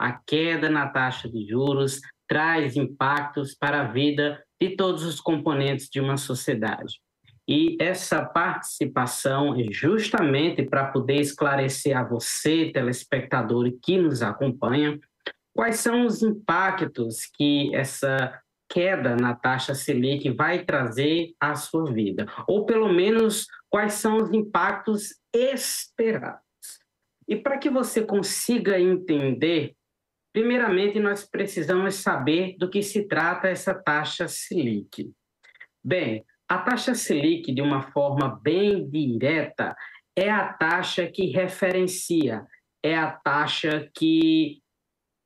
a 0.00 0.12
queda 0.26 0.70
na 0.70 0.88
taxa 0.88 1.28
de 1.28 1.46
juros 1.46 2.00
traz 2.26 2.74
impactos 2.74 3.54
para 3.54 3.82
a 3.82 3.92
vida 3.92 4.42
de 4.58 4.74
todos 4.74 5.04
os 5.04 5.20
componentes 5.20 5.90
de 5.90 6.00
uma 6.00 6.16
sociedade. 6.16 6.94
E 7.46 7.76
essa 7.78 8.24
participação 8.24 9.54
é 9.60 9.64
justamente 9.70 10.62
para 10.62 10.86
poder 10.86 11.20
esclarecer 11.20 11.96
a 11.96 12.02
você, 12.02 12.70
telespectador 12.72 13.70
que 13.82 13.98
nos 13.98 14.22
acompanha, 14.22 14.98
quais 15.54 15.80
são 15.80 16.06
os 16.06 16.22
impactos 16.22 17.26
que 17.36 17.74
essa 17.74 18.40
queda 18.70 19.16
na 19.16 19.34
taxa 19.34 19.74
Selic 19.74 20.30
vai 20.30 20.64
trazer 20.64 21.34
à 21.38 21.56
sua 21.56 21.92
vida, 21.92 22.26
ou 22.46 22.64
pelo 22.64 22.90
menos 22.90 23.46
quais 23.68 23.94
são 23.94 24.16
os 24.16 24.32
impactos 24.32 25.16
esperados. 25.34 26.40
E 27.28 27.36
para 27.36 27.58
que 27.58 27.68
você 27.68 28.02
consiga 28.02 28.78
entender, 28.80 29.74
primeiramente 30.32 30.98
nós 31.00 31.24
precisamos 31.24 31.96
saber 31.96 32.56
do 32.58 32.68
que 32.68 32.82
se 32.82 33.06
trata 33.06 33.48
essa 33.48 33.74
taxa 33.74 34.28
Selic. 34.28 35.10
Bem, 35.82 36.24
a 36.48 36.58
taxa 36.58 36.94
Selic, 36.94 37.52
de 37.52 37.62
uma 37.62 37.82
forma 37.92 38.40
bem 38.42 38.88
direta, 38.88 39.74
é 40.16 40.30
a 40.30 40.52
taxa 40.52 41.06
que 41.06 41.26
referencia, 41.26 42.44
é 42.82 42.96
a 42.96 43.10
taxa 43.10 43.88
que 43.94 44.60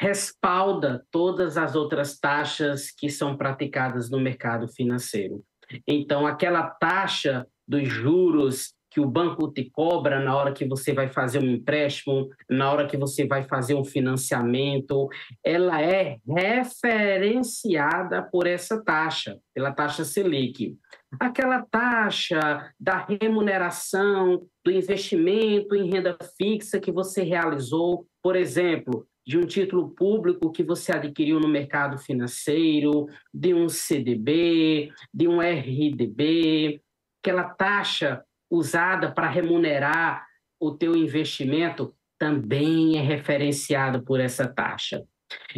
respalda 0.00 1.04
todas 1.10 1.56
as 1.56 1.74
outras 1.74 2.18
taxas 2.18 2.90
que 2.90 3.10
são 3.10 3.36
praticadas 3.36 4.08
no 4.08 4.20
mercado 4.20 4.68
financeiro. 4.68 5.44
Então, 5.86 6.26
aquela 6.26 6.62
taxa 6.62 7.46
dos 7.66 7.86
juros 7.88 8.72
que 8.98 9.00
o 9.00 9.08
banco 9.08 9.48
te 9.52 9.70
cobra 9.70 10.18
na 10.18 10.36
hora 10.36 10.52
que 10.52 10.66
você 10.66 10.92
vai 10.92 11.06
fazer 11.06 11.38
um 11.38 11.48
empréstimo, 11.48 12.28
na 12.50 12.72
hora 12.72 12.84
que 12.84 12.96
você 12.96 13.24
vai 13.24 13.44
fazer 13.44 13.74
um 13.74 13.84
financiamento, 13.84 15.08
ela 15.44 15.80
é 15.80 16.18
referenciada 16.26 18.20
por 18.20 18.48
essa 18.48 18.82
taxa, 18.82 19.38
pela 19.54 19.70
taxa 19.70 20.04
Selic. 20.04 20.76
Aquela 21.20 21.64
taxa 21.70 22.72
da 22.78 23.06
remuneração 23.06 24.44
do 24.64 24.72
investimento 24.72 25.76
em 25.76 25.88
renda 25.88 26.18
fixa 26.36 26.80
que 26.80 26.90
você 26.90 27.22
realizou, 27.22 28.04
por 28.20 28.34
exemplo, 28.34 29.06
de 29.24 29.38
um 29.38 29.46
título 29.46 29.90
público 29.90 30.50
que 30.50 30.64
você 30.64 30.90
adquiriu 30.90 31.38
no 31.38 31.46
mercado 31.46 31.98
financeiro, 31.98 33.06
de 33.32 33.54
um 33.54 33.68
CDB, 33.68 34.90
de 35.14 35.28
um 35.28 35.40
RDB, 35.40 36.82
aquela 37.22 37.44
taxa 37.44 38.24
usada 38.50 39.12
para 39.12 39.28
remunerar 39.28 40.26
o 40.60 40.72
teu 40.72 40.96
investimento 40.96 41.94
também 42.18 42.98
é 42.98 43.00
referenciado 43.00 44.02
por 44.02 44.18
essa 44.18 44.46
taxa. 44.46 45.04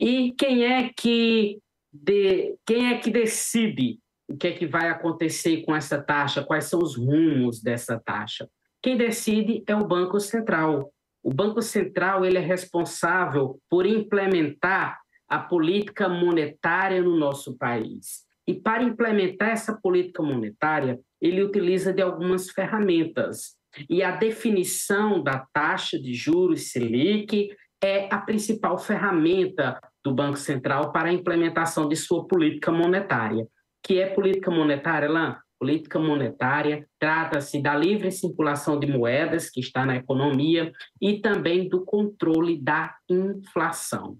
E 0.00 0.32
quem 0.32 0.64
é 0.64 0.90
que 0.96 1.58
de, 1.92 2.56
quem 2.66 2.92
é 2.92 2.98
que 2.98 3.10
decide 3.10 3.98
o 4.28 4.36
que 4.36 4.48
é 4.48 4.52
que 4.52 4.66
vai 4.66 4.88
acontecer 4.88 5.62
com 5.64 5.74
essa 5.74 6.00
taxa? 6.00 6.42
Quais 6.42 6.64
são 6.64 6.80
os 6.80 6.96
rumos 6.96 7.60
dessa 7.62 8.00
taxa? 8.00 8.48
Quem 8.82 8.96
decide 8.96 9.62
é 9.66 9.74
o 9.74 9.86
Banco 9.86 10.18
Central. 10.18 10.92
O 11.22 11.32
Banco 11.32 11.60
Central 11.62 12.24
ele 12.24 12.38
é 12.38 12.40
responsável 12.40 13.58
por 13.68 13.86
implementar 13.86 14.98
a 15.28 15.38
política 15.38 16.08
monetária 16.08 17.02
no 17.02 17.16
nosso 17.16 17.56
país. 17.56 18.24
E 18.46 18.54
para 18.54 18.82
implementar 18.82 19.50
essa 19.50 19.78
política 19.80 20.22
monetária, 20.22 20.98
ele 21.20 21.42
utiliza 21.42 21.92
de 21.92 22.02
algumas 22.02 22.50
ferramentas. 22.50 23.56
E 23.88 24.02
a 24.02 24.12
definição 24.12 25.22
da 25.22 25.46
taxa 25.52 25.98
de 25.98 26.14
juros 26.14 26.70
Selic 26.70 27.50
é 27.82 28.08
a 28.12 28.18
principal 28.18 28.78
ferramenta 28.78 29.78
do 30.04 30.14
Banco 30.14 30.36
Central 30.36 30.92
para 30.92 31.08
a 31.08 31.12
implementação 31.12 31.88
de 31.88 31.96
sua 31.96 32.26
política 32.26 32.70
monetária. 32.70 33.46
Que 33.82 34.00
é 34.00 34.06
política 34.06 34.50
monetária, 34.50 35.08
Lan? 35.08 35.36
política 35.64 35.98
monetária, 35.98 36.86
trata-se 36.98 37.62
da 37.62 37.74
livre 37.74 38.10
circulação 38.10 38.78
de 38.78 38.86
moedas, 38.86 39.48
que 39.48 39.60
está 39.60 39.86
na 39.86 39.96
economia, 39.96 40.70
e 41.00 41.20
também 41.20 41.68
do 41.70 41.84
controle 41.86 42.60
da 42.60 42.94
inflação. 43.08 44.18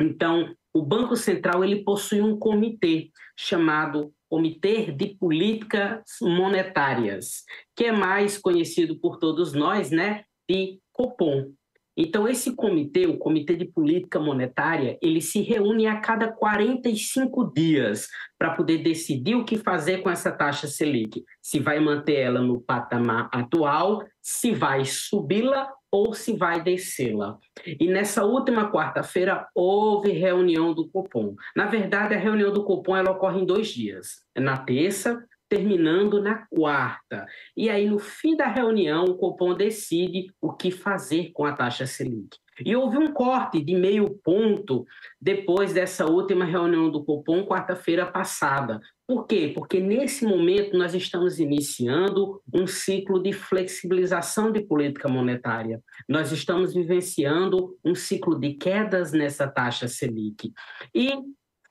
Então, 0.00 0.52
o 0.74 0.82
Banco 0.82 1.16
Central 1.16 1.64
ele 1.64 1.84
possui 1.84 2.20
um 2.20 2.38
comitê 2.38 3.10
chamado 3.36 4.12
Comitê 4.28 4.90
de 4.90 5.08
Políticas 5.08 6.02
Monetárias, 6.22 7.42
que 7.76 7.84
é 7.84 7.92
mais 7.92 8.38
conhecido 8.38 8.98
por 8.98 9.18
todos 9.18 9.52
nós, 9.52 9.90
né, 9.90 10.24
de 10.48 10.78
Copom. 10.90 11.52
Então, 11.94 12.26
esse 12.26 12.56
comitê, 12.56 13.06
o 13.06 13.18
Comitê 13.18 13.54
de 13.54 13.66
Política 13.66 14.18
Monetária, 14.18 14.98
ele 15.02 15.20
se 15.20 15.42
reúne 15.42 15.86
a 15.86 16.00
cada 16.00 16.32
45 16.32 17.52
dias 17.52 18.08
para 18.38 18.54
poder 18.54 18.78
decidir 18.78 19.34
o 19.34 19.44
que 19.44 19.58
fazer 19.58 19.98
com 19.98 20.08
essa 20.08 20.32
taxa 20.32 20.66
Selic. 20.66 21.22
Se 21.42 21.58
vai 21.58 21.78
manter 21.78 22.14
ela 22.14 22.40
no 22.40 22.62
patamar 22.62 23.28
atual, 23.30 24.02
se 24.22 24.52
vai 24.52 24.86
subi-la 24.86 25.70
ou 25.92 26.14
se 26.14 26.34
vai 26.34 26.62
descê-la. 26.62 27.38
E 27.66 27.86
nessa 27.86 28.24
última 28.24 28.72
quarta-feira 28.72 29.46
houve 29.54 30.10
reunião 30.10 30.72
do 30.72 30.88
Copom. 30.88 31.36
Na 31.54 31.66
verdade, 31.66 32.14
a 32.14 32.18
reunião 32.18 32.50
do 32.50 32.64
Copom 32.64 32.96
ela 32.96 33.10
ocorre 33.10 33.40
em 33.40 33.44
dois 33.44 33.68
dias. 33.68 34.22
Na 34.34 34.56
terça 34.56 35.22
terminando 35.52 36.22
na 36.22 36.46
quarta. 36.46 37.26
E 37.54 37.68
aí, 37.68 37.86
no 37.86 37.98
fim 37.98 38.34
da 38.34 38.46
reunião, 38.46 39.04
o 39.04 39.18
Copom 39.18 39.52
decide 39.52 40.32
o 40.40 40.50
que 40.50 40.70
fazer 40.70 41.30
com 41.34 41.44
a 41.44 41.52
taxa 41.52 41.86
Selic. 41.86 42.38
E 42.64 42.74
houve 42.74 42.96
um 42.96 43.12
corte 43.12 43.62
de 43.62 43.74
meio 43.74 44.18
ponto 44.24 44.86
depois 45.20 45.74
dessa 45.74 46.06
última 46.06 46.46
reunião 46.46 46.90
do 46.90 47.04
Copom, 47.04 47.44
quarta-feira 47.44 48.06
passada. 48.06 48.80
Por 49.12 49.26
quê? 49.26 49.52
Porque 49.54 49.78
nesse 49.78 50.24
momento 50.24 50.74
nós 50.74 50.94
estamos 50.94 51.38
iniciando 51.38 52.40
um 52.50 52.66
ciclo 52.66 53.22
de 53.22 53.30
flexibilização 53.30 54.50
de 54.50 54.62
política 54.62 55.06
monetária. 55.06 55.82
Nós 56.08 56.32
estamos 56.32 56.72
vivenciando 56.72 57.76
um 57.84 57.94
ciclo 57.94 58.40
de 58.40 58.54
quedas 58.54 59.12
nessa 59.12 59.46
taxa 59.46 59.86
Selic. 59.86 60.50
E 60.94 61.10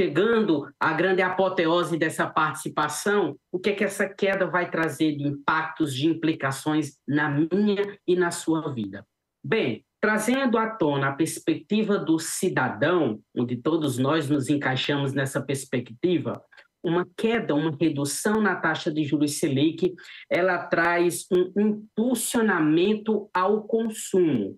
chegando 0.00 0.66
à 0.80 0.94
grande 0.94 1.20
apoteose 1.20 1.98
dessa 1.98 2.26
participação, 2.26 3.36
o 3.52 3.58
que 3.58 3.68
é 3.68 3.74
que 3.74 3.84
essa 3.84 4.08
queda 4.08 4.46
vai 4.46 4.70
trazer 4.70 5.14
de 5.14 5.24
impactos, 5.24 5.94
de 5.94 6.06
implicações 6.06 6.96
na 7.06 7.28
minha 7.28 7.98
e 8.08 8.16
na 8.16 8.30
sua 8.30 8.72
vida? 8.72 9.06
Bem, 9.44 9.84
trazendo 10.00 10.56
à 10.56 10.70
tona 10.70 11.08
a 11.08 11.12
perspectiva 11.12 11.98
do 11.98 12.18
cidadão, 12.18 13.20
onde 13.36 13.56
todos 13.56 13.98
nós 13.98 14.26
nos 14.30 14.48
encaixamos 14.48 15.12
nessa 15.12 15.42
perspectiva, 15.42 16.42
uma 16.86 17.04
queda, 17.16 17.52
uma 17.52 17.76
redução 17.78 18.40
na 18.40 18.54
taxa 18.54 18.92
de 18.92 19.02
juros 19.04 19.40
Selic, 19.40 19.92
ela 20.30 20.58
traz 20.66 21.26
um 21.32 21.52
impulsionamento 21.60 23.28
ao 23.34 23.64
consumo. 23.64 24.56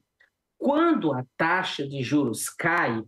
Quando 0.58 1.14
a 1.14 1.24
taxa 1.38 1.88
de 1.88 2.02
juros 2.02 2.50
cai, 2.50 3.02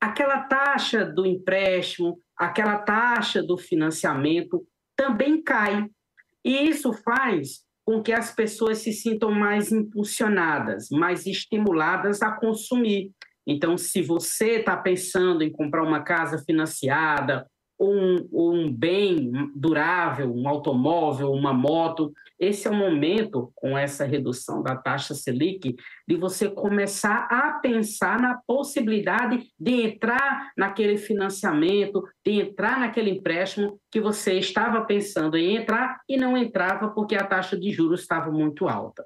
aquela 0.00 0.40
taxa 0.42 1.04
do 1.04 1.24
empréstimo, 1.24 2.18
aquela 2.36 2.78
taxa 2.78 3.40
do 3.40 3.56
financiamento 3.56 4.66
também 4.96 5.40
cai. 5.40 5.86
E 6.44 6.68
isso 6.68 6.92
faz 6.92 7.64
com 7.84 8.02
que 8.02 8.12
as 8.12 8.34
pessoas 8.34 8.78
se 8.78 8.92
sintam 8.92 9.30
mais 9.30 9.70
impulsionadas, 9.70 10.88
mais 10.90 11.24
estimuladas 11.24 12.20
a 12.20 12.32
consumir. 12.32 13.12
Então, 13.46 13.78
se 13.78 14.02
você 14.02 14.56
está 14.56 14.76
pensando 14.76 15.44
em 15.44 15.52
comprar 15.52 15.84
uma 15.84 16.02
casa 16.02 16.42
financiada, 16.44 17.46
um, 17.78 18.28
um 18.32 18.72
bem 18.72 19.30
durável, 19.54 20.32
um 20.32 20.48
automóvel, 20.48 21.30
uma 21.32 21.52
moto. 21.52 22.12
Esse 22.38 22.66
é 22.66 22.70
o 22.70 22.74
momento, 22.74 23.52
com 23.54 23.76
essa 23.76 24.04
redução 24.04 24.62
da 24.62 24.76
taxa 24.76 25.14
Selic, 25.14 25.76
de 26.06 26.16
você 26.16 26.48
começar 26.48 27.26
a 27.30 27.52
pensar 27.60 28.20
na 28.20 28.38
possibilidade 28.46 29.48
de 29.58 29.82
entrar 29.82 30.52
naquele 30.56 30.96
financiamento, 30.96 32.02
de 32.24 32.40
entrar 32.40 32.80
naquele 32.80 33.10
empréstimo 33.10 33.78
que 33.90 34.00
você 34.00 34.34
estava 34.34 34.84
pensando 34.84 35.36
em 35.36 35.56
entrar 35.56 36.00
e 36.08 36.16
não 36.16 36.36
entrava 36.36 36.88
porque 36.88 37.14
a 37.14 37.26
taxa 37.26 37.58
de 37.58 37.70
juros 37.70 38.00
estava 38.00 38.30
muito 38.30 38.68
alta. 38.68 39.04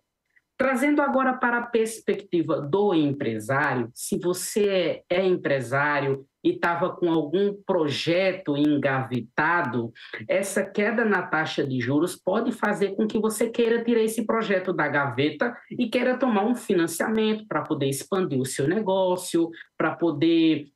Trazendo 0.61 1.01
agora 1.01 1.33
para 1.33 1.57
a 1.57 1.67
perspectiva 1.67 2.61
do 2.61 2.93
empresário, 2.93 3.91
se 3.95 4.19
você 4.19 5.03
é 5.09 5.25
empresário 5.25 6.27
e 6.43 6.51
estava 6.51 6.91
com 6.91 7.11
algum 7.11 7.55
projeto 7.67 8.57
engavetado, 8.57 9.93
essa 10.29 10.65
queda 10.65 11.05
na 11.05 11.23
taxa 11.23 11.67
de 11.67 11.81
juros 11.81 12.17
pode 12.17 12.53
fazer 12.53 12.95
com 12.97 13.07
que 13.07 13.19
você 13.19 13.51
queira 13.51 13.83
tirar 13.85 14.03
esse 14.03 14.25
projeto 14.25 14.73
da 14.73 14.89
gaveta 14.89 15.57
e 15.71 15.89
queira 15.89 16.19
tomar 16.19 16.45
um 16.45 16.55
financiamento 16.55 17.47
para 17.47 17.63
poder 17.63 17.89
expandir 17.89 18.41
o 18.41 18.47
seu 18.47 18.67
negócio, 18.67 19.51
para 19.77 19.95
poder 19.95 20.69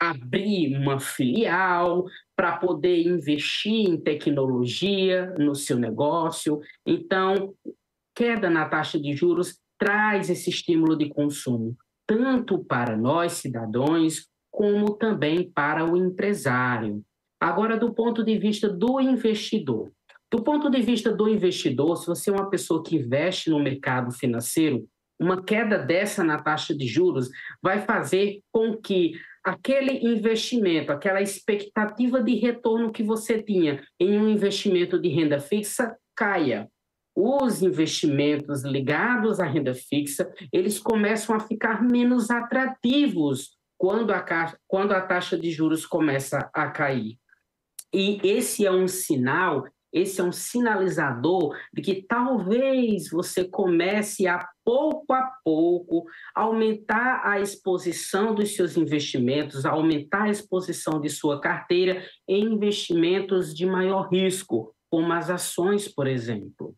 abrir 0.00 0.74
uma 0.76 0.98
filial, 0.98 2.06
para 2.34 2.56
poder 2.56 3.06
investir 3.06 3.90
em 3.90 4.00
tecnologia 4.00 5.34
no 5.38 5.54
seu 5.54 5.78
negócio. 5.78 6.58
Então, 6.86 7.54
queda 8.14 8.48
na 8.48 8.66
taxa 8.66 8.98
de 8.98 9.12
juros 9.14 9.58
traz 9.78 10.30
esse 10.30 10.50
estímulo 10.50 10.96
de 10.96 11.08
consumo. 11.08 11.76
tanto 12.06 12.58
para 12.64 12.96
nós, 12.96 13.34
cidadãos, 13.34 14.26
como 14.60 14.90
também 14.90 15.50
para 15.50 15.90
o 15.90 15.96
empresário. 15.96 17.02
Agora, 17.40 17.78
do 17.78 17.94
ponto 17.94 18.22
de 18.22 18.36
vista 18.36 18.68
do 18.68 19.00
investidor. 19.00 19.90
Do 20.30 20.42
ponto 20.42 20.68
de 20.68 20.82
vista 20.82 21.10
do 21.10 21.30
investidor, 21.30 21.96
se 21.96 22.06
você 22.06 22.28
é 22.28 22.34
uma 22.34 22.50
pessoa 22.50 22.82
que 22.84 22.96
investe 22.96 23.48
no 23.48 23.58
mercado 23.58 24.12
financeiro, 24.12 24.86
uma 25.18 25.42
queda 25.42 25.78
dessa 25.78 26.22
na 26.22 26.42
taxa 26.42 26.76
de 26.76 26.86
juros 26.86 27.30
vai 27.62 27.80
fazer 27.80 28.42
com 28.52 28.76
que 28.76 29.12
aquele 29.42 30.04
investimento, 30.06 30.92
aquela 30.92 31.22
expectativa 31.22 32.22
de 32.22 32.34
retorno 32.34 32.92
que 32.92 33.02
você 33.02 33.42
tinha 33.42 33.82
em 33.98 34.18
um 34.18 34.28
investimento 34.28 35.00
de 35.00 35.08
renda 35.08 35.40
fixa 35.40 35.96
caia. 36.14 36.68
Os 37.16 37.62
investimentos 37.62 38.62
ligados 38.62 39.40
à 39.40 39.46
renda 39.46 39.72
fixa, 39.72 40.30
eles 40.52 40.78
começam 40.78 41.34
a 41.34 41.40
ficar 41.40 41.82
menos 41.82 42.30
atrativos 42.30 43.58
quando 43.80 44.10
a, 44.10 44.54
quando 44.68 44.92
a 44.92 45.00
taxa 45.00 45.38
de 45.38 45.50
juros 45.50 45.86
começa 45.86 46.50
a 46.52 46.70
cair. 46.70 47.18
E 47.90 48.20
esse 48.22 48.66
é 48.66 48.70
um 48.70 48.86
sinal 48.86 49.64
esse 49.92 50.20
é 50.20 50.24
um 50.24 50.30
sinalizador 50.30 51.58
de 51.72 51.82
que 51.82 52.02
talvez 52.02 53.10
você 53.10 53.44
comece 53.44 54.28
a 54.28 54.48
pouco 54.64 55.12
a 55.12 55.32
pouco 55.44 56.04
aumentar 56.32 57.22
a 57.24 57.40
exposição 57.40 58.32
dos 58.32 58.54
seus 58.54 58.76
investimentos, 58.76 59.66
aumentar 59.66 60.24
a 60.24 60.30
exposição 60.30 61.00
de 61.00 61.08
sua 61.08 61.40
carteira 61.40 62.04
em 62.28 62.52
investimentos 62.52 63.52
de 63.52 63.66
maior 63.66 64.08
risco, 64.08 64.72
como 64.88 65.12
as 65.12 65.28
ações, 65.28 65.88
por 65.88 66.06
exemplo. 66.06 66.76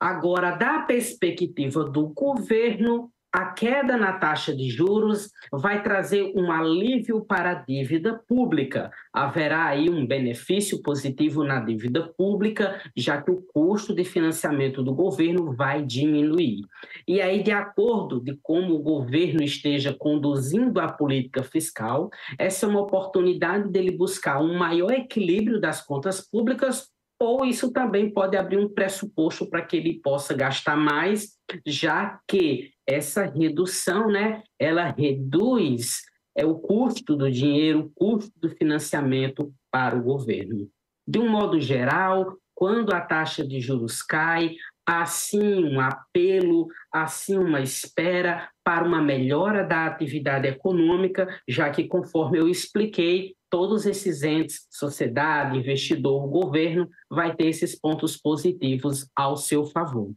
Agora, 0.00 0.56
da 0.56 0.80
perspectiva 0.80 1.84
do 1.84 2.08
governo, 2.08 3.12
a 3.34 3.46
queda 3.46 3.96
na 3.96 4.12
taxa 4.12 4.54
de 4.54 4.70
juros 4.70 5.28
vai 5.50 5.82
trazer 5.82 6.32
um 6.36 6.52
alívio 6.52 7.24
para 7.24 7.50
a 7.50 7.54
dívida 7.54 8.14
pública. 8.28 8.92
Haverá 9.12 9.64
aí 9.64 9.90
um 9.90 10.06
benefício 10.06 10.80
positivo 10.80 11.42
na 11.42 11.58
dívida 11.58 12.06
pública, 12.16 12.80
já 12.96 13.20
que 13.20 13.32
o 13.32 13.42
custo 13.52 13.92
de 13.92 14.04
financiamento 14.04 14.84
do 14.84 14.94
governo 14.94 15.52
vai 15.52 15.82
diminuir. 15.82 16.60
E 17.08 17.20
aí, 17.20 17.42
de 17.42 17.50
acordo 17.50 18.20
de 18.20 18.38
como 18.40 18.76
o 18.76 18.82
governo 18.82 19.42
esteja 19.42 19.92
conduzindo 19.92 20.78
a 20.78 20.92
política 20.92 21.42
fiscal, 21.42 22.10
essa 22.38 22.66
é 22.66 22.68
uma 22.68 22.82
oportunidade 22.82 23.68
dele 23.68 23.90
buscar 23.90 24.40
um 24.40 24.56
maior 24.56 24.92
equilíbrio 24.92 25.60
das 25.60 25.84
contas 25.84 26.20
públicas 26.20 26.93
ou 27.24 27.44
isso 27.44 27.72
também 27.72 28.10
pode 28.10 28.36
abrir 28.36 28.58
um 28.58 28.68
pressuposto 28.68 29.48
para 29.48 29.62
que 29.62 29.76
ele 29.76 30.00
possa 30.00 30.34
gastar 30.34 30.76
mais, 30.76 31.38
já 31.66 32.18
que 32.28 32.70
essa 32.86 33.24
redução, 33.24 34.08
né, 34.08 34.42
ela 34.58 34.90
reduz 34.90 36.02
é 36.36 36.44
o 36.44 36.56
custo 36.56 37.16
do 37.16 37.30
dinheiro, 37.30 37.80
o 37.80 37.90
custo 37.90 38.32
do 38.40 38.50
financiamento 38.50 39.52
para 39.70 39.96
o 39.96 40.02
governo. 40.02 40.68
De 41.06 41.18
um 41.18 41.28
modo 41.28 41.60
geral, 41.60 42.36
quando 42.54 42.92
a 42.92 43.00
taxa 43.00 43.46
de 43.46 43.60
juros 43.60 44.02
cai, 44.02 44.56
assim 44.86 45.64
um 45.64 45.80
apelo, 45.80 46.66
assim 46.92 47.38
uma 47.38 47.60
espera 47.60 48.48
para 48.64 48.84
uma 48.84 49.00
melhora 49.00 49.64
da 49.64 49.86
atividade 49.86 50.48
econômica, 50.48 51.28
já 51.48 51.70
que, 51.70 51.84
conforme 51.84 52.38
eu 52.38 52.48
expliquei, 52.48 53.34
todos 53.54 53.86
esses 53.86 54.24
entes, 54.24 54.66
sociedade, 54.68 55.56
investidor, 55.56 56.26
governo, 56.26 56.90
vai 57.08 57.36
ter 57.36 57.46
esses 57.46 57.78
pontos 57.78 58.16
positivos 58.16 59.08
ao 59.14 59.36
seu 59.36 59.64
favor. 59.64 60.10